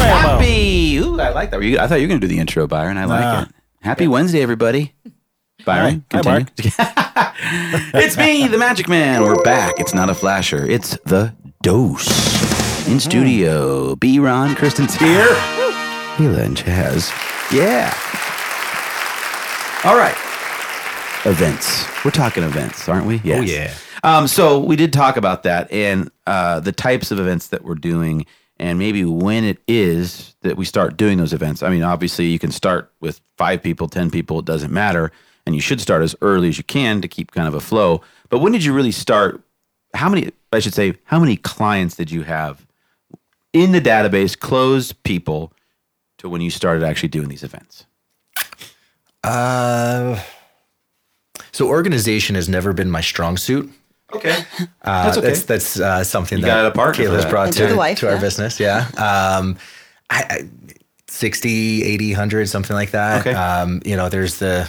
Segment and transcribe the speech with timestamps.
[0.00, 0.96] Happy.
[0.96, 1.62] Ooh, I like that.
[1.62, 2.96] I thought you were going to do the intro, Byron.
[2.98, 3.42] I like Nah.
[3.42, 3.48] it.
[3.80, 4.94] Happy Wednesday, everybody.
[5.64, 6.46] Byron, Hi, continue.
[6.78, 7.34] Mark.
[7.94, 9.22] it's me, the Magic Man.
[9.22, 9.74] We're back.
[9.78, 10.64] It's not a flasher.
[10.68, 12.08] It's the dose.
[12.88, 13.00] In mm.
[13.00, 14.18] studio, B.
[14.18, 15.26] Ron, Kristen's here.
[16.16, 17.10] Hila and Chaz.
[17.52, 17.94] Yeah.
[19.84, 20.16] All right.
[21.24, 21.86] Events.
[22.04, 23.16] We're talking events, aren't we?
[23.16, 23.38] Oh, yes.
[23.38, 23.89] Oh, yeah.
[24.02, 27.74] Um, so we did talk about that and uh, the types of events that we're
[27.74, 28.26] doing,
[28.58, 31.62] and maybe when it is that we start doing those events.
[31.62, 34.38] I mean, obviously, you can start with five people, ten people.
[34.38, 35.12] It doesn't matter,
[35.46, 38.02] and you should start as early as you can to keep kind of a flow.
[38.28, 39.42] But when did you really start?
[39.94, 40.30] How many?
[40.52, 42.66] I should say, how many clients did you have
[43.52, 45.52] in the database, closed people,
[46.18, 47.86] to when you started actually doing these events?
[49.22, 50.20] Uh,
[51.52, 53.70] so organization has never been my strong suit.
[54.14, 54.30] Okay,
[54.82, 55.26] Uh, That's okay.
[55.28, 57.30] That's that's uh, something You that got a partner for Kayla's that.
[57.30, 58.58] brought And to, to the wife, to our business.
[58.58, 58.88] Yeah.
[58.96, 59.56] Um,
[60.10, 60.48] I, I,
[61.08, 63.20] 60, 80, 100, something like that.
[63.20, 63.32] Okay.
[63.34, 64.68] Um, you know, there's the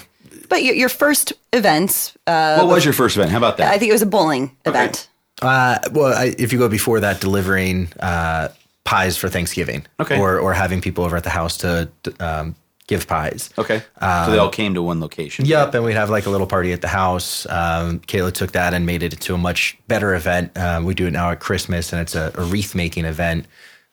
[0.49, 3.31] But your, your first events, uh, what was your first event?
[3.31, 3.71] How about that?
[3.73, 5.07] I think it was a bowling event.
[5.41, 8.49] Uh, well, I, if you go before that, delivering uh,
[8.83, 10.19] pies for Thanksgiving, Okay.
[10.19, 12.55] or or having people over at the house to um,
[12.91, 13.49] give pies.
[13.57, 15.45] okay, so they all came to one location.
[15.45, 17.47] Yep, and we'd have like a little party at the house.
[17.49, 20.57] Um, Kayla took that and made it into a much better event.
[20.57, 23.45] Um, we do it now at Christmas, and it's a, a wreath making event.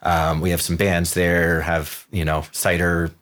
[0.02, 3.12] Um, we have some bands there, have you know cider,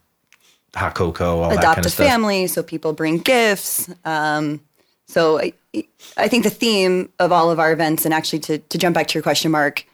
[0.74, 2.06] hot cocoa, all that Adopt kind of stuff.
[2.06, 3.90] family, so people bring gifts.
[4.06, 4.60] Um,
[5.08, 5.52] so I,
[6.16, 9.08] I think the theme of all of our events, and actually to, to jump back
[9.08, 9.84] to your question, Mark,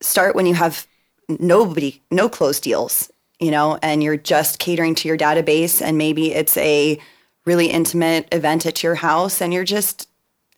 [0.00, 0.86] start when you have
[1.28, 6.32] nobody, no closed deals, you know, and you're just catering to your database, and maybe
[6.34, 6.98] it's a
[7.44, 10.08] really intimate event at your house, and you're just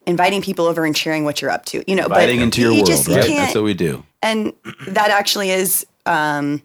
[0.07, 2.05] inviting people over and sharing what you're up to, you know.
[2.05, 3.27] Inviting into your you world, just- right?
[3.27, 4.03] That's what we do.
[4.23, 4.53] and
[4.87, 6.61] that actually is um,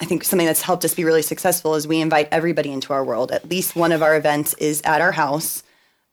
[0.00, 3.04] i think something that's helped us be really successful is we invite everybody into our
[3.04, 5.62] world at least one of our events is at our house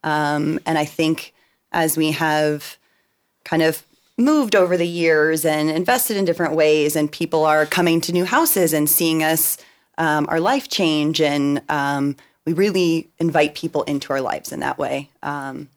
[0.04, 1.32] um, and i think
[1.72, 2.76] as we have
[3.44, 3.82] kind of
[4.20, 8.24] moved over the years and invested in different ways and people are coming to new
[8.24, 9.56] houses and seeing us
[9.98, 12.16] um, our life change and um,
[12.46, 15.68] we really invite people into our lives in that way um,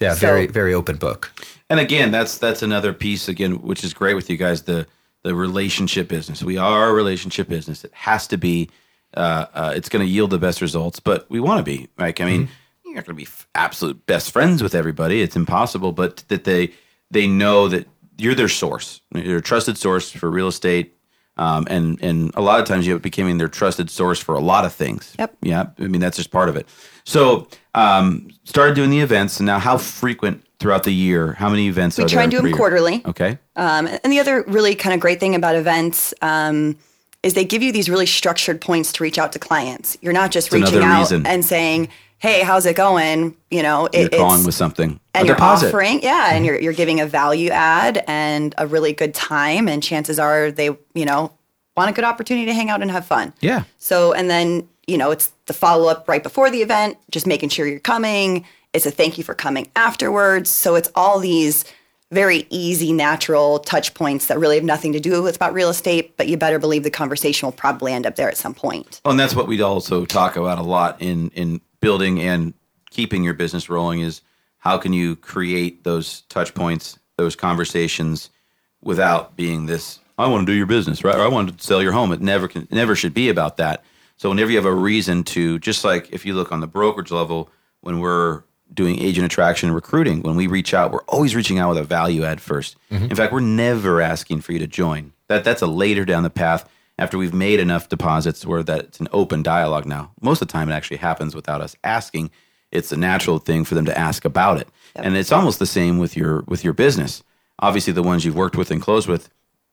[0.00, 1.32] Yeah, So- very very open book.
[1.68, 4.62] And again, that's that's another piece again, which is great with you guys.
[4.62, 4.86] The
[5.22, 6.42] the relationship business.
[6.42, 7.84] We are a relationship business.
[7.84, 8.68] It has to be.
[9.14, 11.86] Uh, uh, it's going to yield the best results, but we want to be.
[11.96, 12.48] Like I mean,
[12.84, 15.20] you're not going to be f- absolute best friends with everybody.
[15.22, 15.92] It's impossible.
[15.92, 16.72] But that they
[17.10, 17.86] they know that
[18.18, 19.00] you're their source.
[19.14, 20.96] You're a trusted source for real estate.
[21.36, 24.40] Um, and and a lot of times you have becoming their trusted source for a
[24.40, 25.14] lot of things.
[25.18, 25.36] Yep.
[25.40, 26.68] Yeah, I mean that's just part of it.
[27.04, 31.32] So um, started doing the events, and now how frequent throughout the year?
[31.32, 31.96] How many events?
[31.96, 32.56] we try and do them year?
[32.56, 33.38] quarterly Okay.
[33.56, 36.76] Um, and the other really kind of great thing about events um,
[37.22, 39.96] is they give you these really structured points to reach out to clients.
[40.02, 41.26] You're not just reaching out reason.
[41.26, 41.88] and saying,
[42.20, 45.00] "Hey, how's it going?" You know, You're it, calling it's, with something.
[45.14, 45.66] and a you're deposit.
[45.68, 46.44] offering, yeah, and mm-hmm.
[46.44, 49.68] you're you're giving a value add and a really good time.
[49.68, 51.32] And chances are they, you know,
[51.76, 53.32] want a good opportunity to hang out and have fun.
[53.40, 53.64] Yeah.
[53.78, 57.48] So, and then, you know, it's the follow up right before the event, just making
[57.48, 58.44] sure you're coming.
[58.72, 60.50] It's a thank you for coming afterwards.
[60.50, 61.64] So it's all these
[62.12, 66.16] very easy, natural touch points that really have nothing to do with about real estate,
[66.16, 69.00] but you better believe the conversation will probably end up there at some point.
[69.04, 72.54] Oh, and that's what we also talk about a lot in in building and
[72.90, 74.22] keeping your business rolling is
[74.58, 78.30] how can you create those touch points, those conversations
[78.82, 81.16] without being this I want to do your business, right?
[81.16, 82.12] Or I want to sell your home.
[82.12, 83.82] It never can it never should be about that.
[84.16, 87.10] So whenever you have a reason to just like if you look on the brokerage
[87.10, 87.48] level
[87.80, 88.42] when we're
[88.72, 91.82] doing agent attraction and recruiting, when we reach out, we're always reaching out with a
[91.82, 93.04] value add 1st mm-hmm.
[93.06, 95.12] In fact, we're never asking for you to join.
[95.28, 96.68] That that's a later down the path
[97.00, 100.12] after we've made enough deposits where that it's an open dialogue now.
[100.20, 102.30] Most of the time it actually happens without us asking.
[102.70, 104.68] It's a natural thing for them to ask about it.
[104.94, 107.24] And it's almost the same with your with your business.
[107.58, 109.30] Obviously the ones you've worked with and closed with,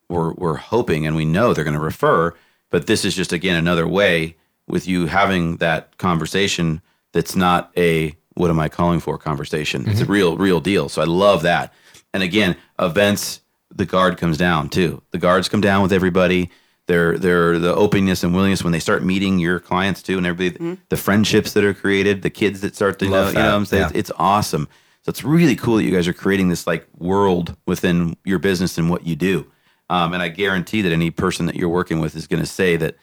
[0.07, 2.33] we're we're hoping and we know they're going to refer,
[2.71, 6.81] but this is just again another way with you having that conversation
[7.12, 9.81] that's not a what am I calling for conversation.
[9.89, 10.13] It's a mm-hmm.
[10.13, 10.88] real real deal.
[10.88, 11.74] So I love that.
[12.13, 13.41] And again, events
[13.75, 15.01] the guard comes down too.
[15.12, 16.50] The guards come down with everybody.
[16.88, 20.78] They're they're the openness and willingness when they start meeting your clients too, and everybody
[20.89, 23.54] the friendships that are created, the kids that start to know, Love you know, what
[23.56, 23.88] I'm saying Yeah.
[23.89, 24.68] it's, it's awesome.
[25.04, 28.78] So it's really cool that you guys are creating this like world within your business
[28.78, 29.45] and what you do.
[29.89, 32.75] Um, and I guarantee that any person that you're working with is going to say
[32.78, 32.98] that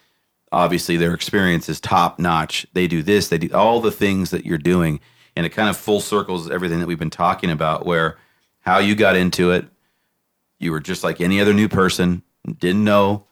[0.52, 2.66] obviously their experience is top notch.
[2.74, 5.00] They do this, they do all the things that you're doing,
[5.36, 7.86] and it kind of full circles everything that we've been talking about.
[7.86, 8.18] Where
[8.60, 9.66] how you got into it,
[10.58, 12.22] you were just like any other new person.
[12.58, 13.24] didn't know,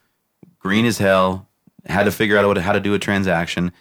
[0.62, 1.48] green as hell,
[1.86, 3.72] had to figure out what, how to do a transaction.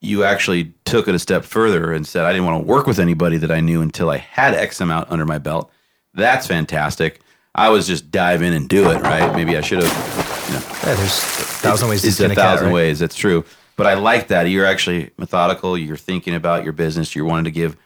[0.00, 3.00] You actually took it a step further and said, I didn't want to work with
[3.00, 5.70] anybody that I knew until I had X amount under my belt.
[6.14, 7.20] That's fantastic.
[7.54, 9.34] I was just dive in and do it, right?
[9.34, 11.20] Maybe I should have, you know, Yeah, there's a
[11.60, 12.74] thousand ways to it's a a cat, thousand right?
[12.74, 13.00] ways.
[13.00, 13.44] That's true.
[13.76, 15.76] But I like that you're actually methodical.
[15.76, 17.16] You're thinking about your business.
[17.16, 17.76] You're wanting to give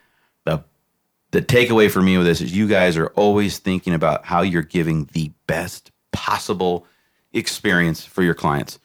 [0.44, 0.62] the
[1.31, 4.61] the takeaway for me with this is you guys are always thinking about how you're
[4.61, 6.87] giving the best possible
[7.32, 8.79] experience for your clients,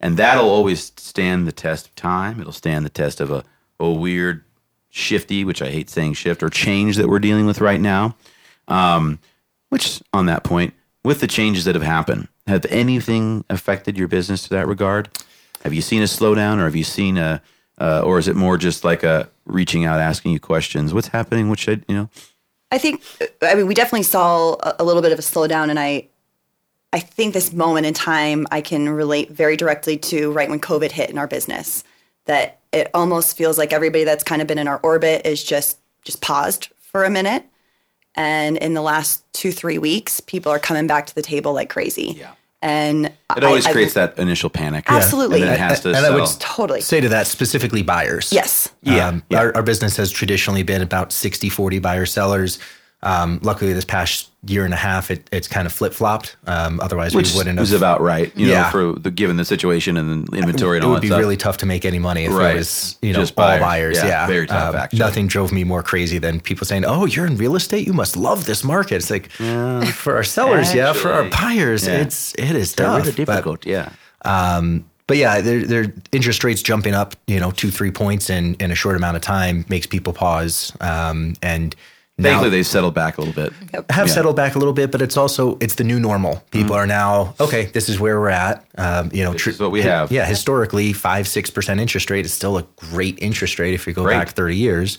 [0.00, 2.40] and that'll always stand the test of time.
[2.40, 3.44] It'll stand the test of a
[3.80, 4.44] a weird
[4.90, 8.16] shifty, which I hate saying shift or change that we're dealing with right now.
[8.68, 9.18] Um,
[9.68, 14.44] which on that point, with the changes that have happened, have anything affected your business
[14.44, 15.08] to that regard?
[15.64, 17.42] Have you seen a slowdown, or have you seen a,
[17.78, 20.94] uh, or is it more just like a reaching out, asking you questions?
[20.94, 21.48] What's happening?
[21.48, 22.10] What should you know?
[22.70, 23.02] I think,
[23.42, 26.08] I mean, we definitely saw a, a little bit of a slowdown, and I,
[26.94, 30.92] I think this moment in time I can relate very directly to right when COVID
[30.92, 31.82] hit in our business.
[32.26, 35.76] That it almost feels like everybody that's kind of been in our orbit is just
[36.04, 37.44] just paused for a minute,
[38.14, 41.68] and in the last two three weeks, people are coming back to the table like
[41.68, 42.14] crazy.
[42.18, 42.30] Yeah.
[42.62, 44.84] and It always I- I- creates that initial panic.
[44.88, 45.40] Absolutely.
[45.42, 48.32] and then it has to And I would totally say to that specifically buyers.
[48.32, 48.70] yes.
[48.82, 49.40] Yeah, Um, yeah.
[49.40, 52.58] Our, our business has traditionally been about 60 40 buyer sellers.
[53.04, 56.36] Um, luckily, this past year and a half, it, it's kind of flip flopped.
[56.46, 57.80] Um, otherwise, which we wouldn't was have.
[57.80, 58.70] about right, you know, Yeah.
[58.70, 61.18] for the given the situation and the inventory and it all It would be stuff.
[61.20, 62.54] really tough to make any money if Right.
[62.54, 63.60] it was, you know, Just all buyers.
[63.60, 63.96] buyers.
[63.98, 64.98] Yeah, Yeah, very tough, Um, actually.
[64.98, 67.86] Nothing drove me more crazy than people saying, "Oh, you're in real estate.
[67.86, 71.94] You must love this market." It's like for our sellers, yeah, for our buyers, yeah.
[72.00, 72.98] it's it is tough.
[72.98, 73.66] really but- difficult.
[73.66, 73.88] yeah,
[75.06, 78.70] but yeah, their their interest rates jumping up, you know, two three points in in
[78.70, 80.72] a short amount of time makes people pause.
[80.80, 81.74] Um, and
[82.20, 83.52] thankfully they've settled back a little bit.
[83.90, 84.14] have Yeah.
[84.14, 86.42] settled back a little bit, but it's also it's the new normal.
[86.50, 87.66] People are now okay.
[87.66, 88.64] This is where we're at.
[88.78, 90.12] Um, you know, This is what we have.
[90.12, 93.92] Yeah, historically, five six percent interest rate is still a great interest rate if you
[93.92, 94.14] go Great.
[94.18, 94.98] back thirty years.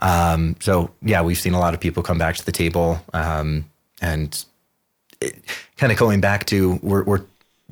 [0.00, 3.64] Um, so yeah, we've seen a lot of people come back to the table, um,
[4.00, 4.44] and
[5.76, 7.22] kind of going back to we're, we're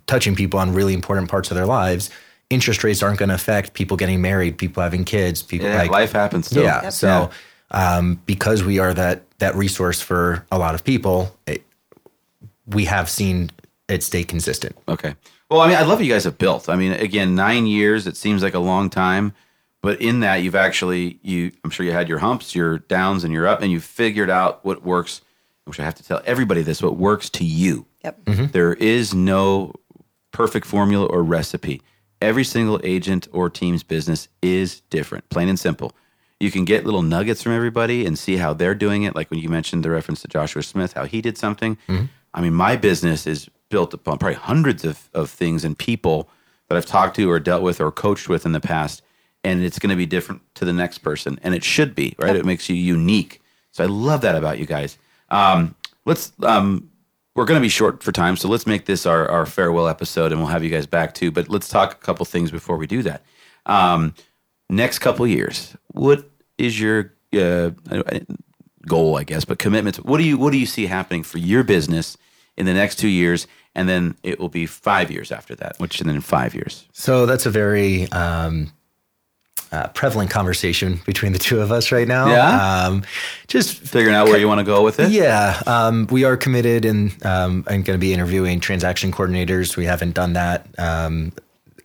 [0.06, 2.11] touching people on really important parts of their lives.
[2.50, 5.90] Interest rates aren't going to affect people getting married, people having kids, people Yeah, like
[5.90, 6.46] life happens.
[6.46, 6.62] Still.
[6.64, 6.88] yeah.
[6.88, 7.31] So
[7.70, 11.65] um, because we are that that resource for a lot of people, it,
[12.67, 13.50] we have seen
[13.88, 14.76] it stay consistent.
[14.88, 15.15] Okay.
[15.50, 16.69] Well, I mean, I love what you guys have built.
[16.69, 19.32] I mean, again, nine years, it seems like a long time,
[19.81, 23.32] but in that you've actually, you, I'm sure you had your humps, your downs and
[23.32, 25.23] your up, and you figured out what works,
[25.64, 27.87] which I have to tell everybody this, what works to you.
[28.05, 28.25] Yep.
[28.53, 29.73] There is no
[30.32, 31.81] perfect formula or recipe.
[32.21, 35.93] Every single agent or team's business is different, plain and simple.
[36.40, 39.14] You can get little nuggets from everybody and see how they're doing it.
[39.14, 41.76] Like when you mentioned the reference to Joshua Smith, how he did something.
[42.35, 46.29] I mean, my business is built upon probably hundreds of, of things and people
[46.69, 49.02] that I've talked to or dealt with or coached with in the past.
[49.43, 51.38] And it's going to be different to the next person.
[51.43, 52.37] And it should be, right?
[52.37, 53.40] It makes you unique.
[53.73, 54.99] So I love that about you guys.
[55.31, 55.75] Um,
[56.05, 56.90] let's um,
[57.35, 60.32] we're going to be short for time, so let's make this our, our farewell episode,
[60.32, 61.31] and we'll have you guys back too.
[61.31, 63.23] But let's talk a couple things before we do that.
[63.67, 64.14] Um,
[64.69, 67.70] next couple years, what is your uh,
[68.87, 69.17] goal?
[69.17, 69.99] I guess, but commitments.
[69.99, 72.17] What do you what do you see happening for your business
[72.56, 76.00] in the next two years, and then it will be five years after that, which
[76.00, 76.87] and then five years.
[76.92, 78.73] So that's a very um,
[79.71, 82.28] uh, prevalent conversation between the two of us right now.
[82.28, 82.87] Yeah?
[82.87, 83.04] Um,
[83.47, 85.11] just Figuring out where you want to go with it.
[85.11, 89.76] Yeah, um, we are committed and um, and going to be interviewing transaction coordinators.
[89.76, 90.66] We haven't done that.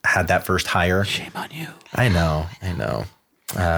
[0.04, 1.04] Um, had that first hire.
[1.04, 1.68] Shame on you.
[1.94, 2.48] I know.
[2.62, 3.06] I know.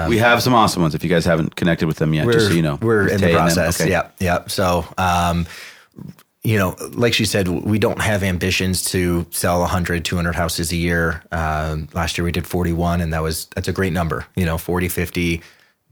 [0.10, 0.96] we have some awesome ones.
[0.96, 3.32] If you guys haven't connected with them yet, just so you know, we're in the
[3.32, 3.80] process.
[3.80, 3.92] Okay.
[3.92, 4.46] Yeah, yeah.
[4.48, 5.46] So, um,
[6.44, 10.76] you know, like she said, we don't have ambitions to sell 100, 200 houses a
[10.76, 11.24] year.
[11.32, 14.26] Um, last year we did 41, and that was that's a great number.
[14.36, 15.42] You know, 40, 50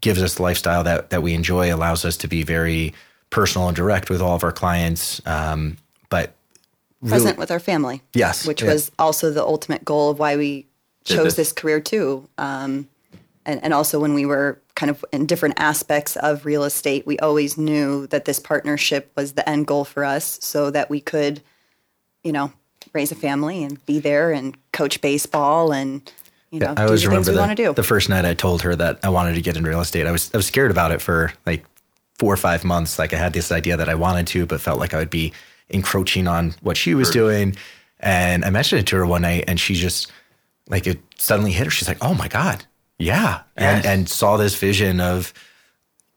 [0.02, 2.94] gives us the lifestyle that that we enjoy, allows us to be very
[3.30, 5.22] personal and direct with all of our clients.
[5.26, 5.78] Um,
[6.10, 6.36] but
[7.10, 8.02] present with our family.
[8.14, 8.74] Yes, Which yeah.
[8.74, 10.68] was also the ultimate goal of why we
[11.04, 11.36] chose this.
[11.36, 12.28] this career too.
[12.38, 12.88] Um,
[13.46, 17.20] and, and also when we were kind of in different aspects of real estate, we
[17.20, 21.42] always knew that this partnership was the end goal for us so that we could,
[22.24, 22.52] you know,
[22.94, 26.12] raise a family and be there and coach baseball and,
[26.52, 27.74] you know, I do always the remember things we the, want to do.
[27.74, 30.06] the first night I told her that I wanted to get in real estate.
[30.06, 31.66] I was I was scared about it for like
[32.20, 33.00] four or five months.
[33.00, 35.34] Like I had this idea that I wanted to, but felt like I would be
[35.70, 37.56] encroaching on what she was doing.
[38.00, 40.12] And I mentioned it to her one night, and she just
[40.68, 41.72] like it suddenly hit her.
[41.72, 42.66] She's like, "Oh my god,
[43.00, 43.86] yeah!" And Yes.
[43.86, 45.34] and saw this vision of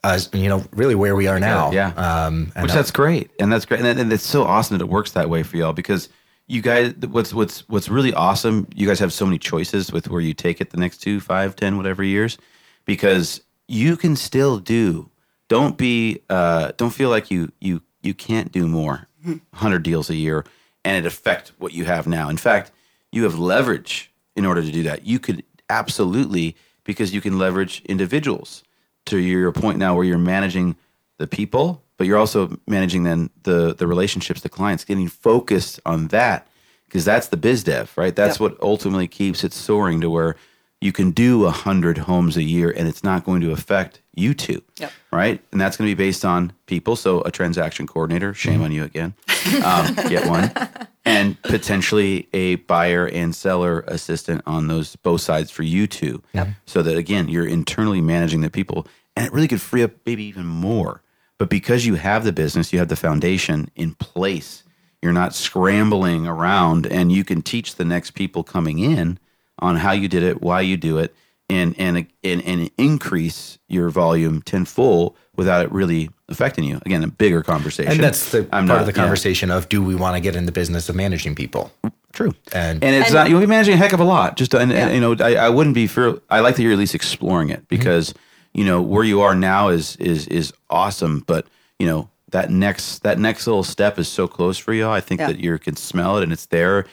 [0.04, 1.70] us, you know, really where we are now.
[1.72, 1.88] Yeah.
[1.96, 4.84] Um, and Which that- that's great, and that's great, and, and it's so awesome that
[4.84, 6.08] it works that way for y'all because
[6.48, 8.66] you guys, what's what's what's really awesome.
[8.74, 11.56] You guys have so many choices with where you take it the next two, five,
[11.56, 12.38] ten, whatever years,
[12.84, 15.10] because you can still do.
[15.48, 16.20] Don't be.
[16.30, 19.08] Uh, don't feel like you you you can't do more.
[19.54, 20.45] Hundred deals a year,
[20.85, 22.28] and it affect what you have now.
[22.28, 22.71] In fact,
[23.12, 25.06] you have leverage in order to do that.
[25.06, 28.62] You could absolutely because you can leverage individuals
[29.06, 30.76] to your point now where you're managing
[31.18, 36.09] the people, but you're also managing then the the relationships, the clients, getting focused on
[36.09, 36.47] that
[36.87, 38.14] because that's the biz dev, right?
[38.14, 38.40] That's Yep.
[38.40, 40.37] what ultimately keeps it soaring to where
[40.80, 44.35] you can do a hundred homes a year and it's not going to affect you
[44.35, 44.90] two, Yep.
[45.12, 45.40] right?
[45.52, 46.96] And that's going to be based on people.
[46.96, 49.14] So a transaction coordinator, shame on you again,
[49.62, 50.50] um, get one,
[51.04, 56.23] and potentially a buyer and seller assistant on those both sides for you two,
[56.64, 60.25] so that again you're internally managing the people, and it really could free up maybe
[60.25, 61.02] even more.
[61.38, 64.62] But because you have the business, you have the foundation in place.
[65.02, 69.18] You're not scrambling around, and you can teach the next people coming in
[69.58, 71.14] on how you did it, why you do it,
[71.48, 76.80] and and and, and increase your volume tenfold without it really affecting you.
[76.86, 77.92] Again, a bigger conversation.
[77.92, 78.96] And that's the I'm part not- of the yeah.
[79.04, 81.70] conversation of do we want to get in the business of managing people?
[82.12, 82.32] True.
[82.52, 84.36] And- and it's And- not you'll be managing a heck of a lot.
[84.36, 86.18] Just and, and, you know, I, I wouldn't be fear.
[86.30, 87.58] I like that you're at least exploring Mm-hmm.
[87.58, 88.14] it because
[88.54, 91.20] you know where you are now is is is awesome.
[91.26, 91.46] But
[91.78, 94.88] you know that next that next little step is so close for you.
[94.88, 95.28] I think Yeah.
[95.28, 96.86] that you can smell it and it's there.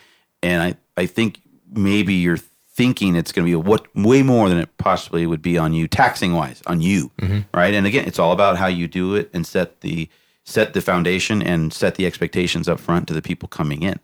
[0.43, 1.39] And I I think
[1.73, 2.37] maybe you're
[2.75, 5.87] thinking it's going to be what way more than it possibly would be on you
[5.87, 7.39] taxing wise on you Mm-hmm.
[7.57, 10.09] right and again it's all about how you do it and set the
[10.45, 13.99] set the foundation and set the expectations up front to the people coming in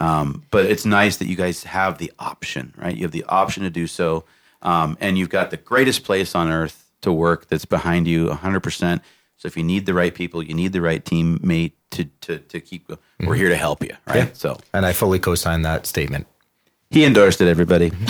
[0.00, 2.94] um, but it's nice that you guys have the option, right?
[2.94, 4.24] You have the option to do so,
[4.60, 9.00] um, and you've got the greatest place on earth to work that's behind you 100%.
[9.38, 12.60] So if you need the right people, you need the right teammate to to to
[12.60, 12.88] keep.
[12.88, 14.16] go- We're here to help you, right?
[14.16, 14.28] Yeah.
[14.34, 16.26] So And I fully co-sign that statement.
[16.90, 17.90] He endorsed it, everybody.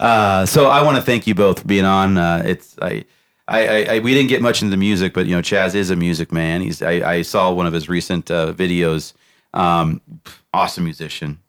[0.00, 2.16] uh, so I want to thank you both for being on.
[2.18, 3.04] Uh, it's I,
[3.48, 5.90] I, I, I, we didn't get much into the music, but you know, Chaz is
[5.90, 6.62] a music man.
[6.62, 9.12] He's I, I saw one of his recent uh, videos.
[9.54, 10.00] Um,
[10.52, 11.40] awesome musician,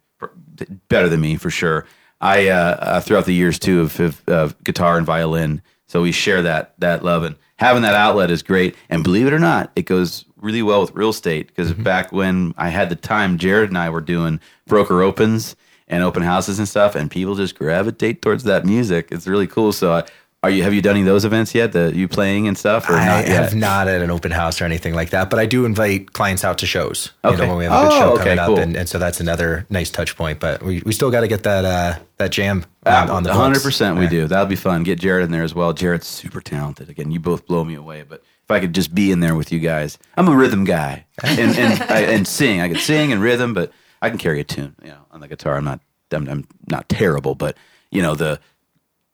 [0.90, 1.86] better than me for sure.
[2.20, 6.12] I uh, uh, throughout the years too of, of, of guitar and violin, so we
[6.12, 8.76] share that that love and having that outlet is great.
[8.90, 12.54] And believe it or not, it goes really well with real estate because back when
[12.58, 15.56] I had the time, Jared and I were doing broker opens
[15.88, 19.08] and open houses and stuff, and people just gravitate towards that music.
[19.12, 19.72] It's really cool.
[19.72, 20.06] So, uh,
[20.48, 21.74] are you have you done any of those events yet?
[21.74, 24.66] The you playing and stuff, or I not have not at an open house or
[24.66, 27.12] anything like that, but I do invite clients out to shows.
[27.26, 27.42] You Okay.
[27.42, 28.56] know, when we have a good Oh, show okay, coming cool.
[28.56, 30.40] up, and, and so that's another nice touch point.
[30.40, 33.34] But we, we still got to get that uh, that jam on, on the.
[33.34, 34.10] Hundred percent, we Yeah.
[34.10, 34.28] do.
[34.28, 34.84] That'll be fun.
[34.84, 35.74] Get Jared in there as well.
[35.74, 36.90] Jared's super talented.
[36.90, 38.04] Again, you both blow me away.
[38.08, 41.06] But if I could just be in there with you guys, I'm a rhythm guy,
[41.24, 42.62] and and I, and sing.
[42.62, 44.76] I could sing and rhythm, but I can carry a tune.
[44.82, 47.58] You know, on the guitar, I'm not I'm, I'm not terrible, but
[47.92, 48.40] you know the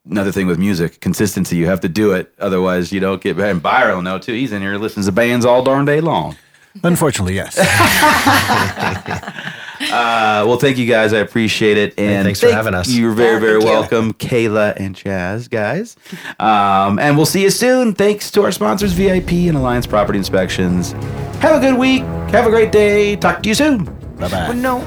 [0.09, 1.57] another thing with music consistency.
[1.57, 3.39] You have to do it, otherwise you don't get.
[3.39, 4.33] And Byron will know too.
[4.33, 6.35] He's in here listens to bands all darn day long.
[6.83, 7.57] Unfortunately, yes.
[9.83, 11.11] Uh, well, thank you guys.
[11.11, 11.99] I appreciate it.
[11.99, 12.89] And thanks for thank- having us.
[12.89, 13.69] You're very, Yeah, very thank you.
[13.69, 15.97] welcome, Kayla and Chaz, guys.
[16.39, 17.93] Um, and we'll see you soon.
[17.93, 20.93] Thanks to our sponsors, VIP and Alliance Property Inspections.
[21.41, 22.03] Have a good week.
[22.31, 23.17] Have a great day.
[23.17, 23.83] Talk to you soon.
[24.15, 24.53] bye bye.
[24.53, 24.79] No.